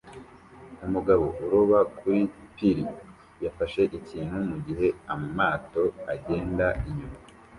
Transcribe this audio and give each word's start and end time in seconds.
Umugabo 0.85 1.25
uroba 1.45 1.79
kuri 1.97 2.21
pir 2.55 2.77
yafashe 3.43 3.81
ikintu 3.99 4.37
mugihe 4.49 4.87
amato 5.13 5.83
agenda 6.13 6.65
inyuma 6.87 7.17